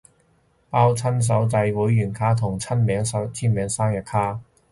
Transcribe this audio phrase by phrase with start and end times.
[0.71, 4.39] 包親手製會員卡同親筆簽名生日卡